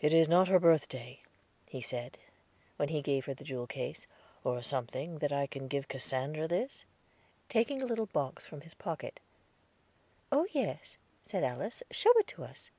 [0.00, 1.22] "Is it not her birthday,"
[1.64, 2.18] he said,
[2.76, 4.08] when he gave her the jewel case,
[4.42, 6.84] "or something, that I can give Cassandra this?"
[7.48, 9.20] taking a little box from his pocket.
[10.32, 12.72] "Oh yes," said Alice; "show it to us."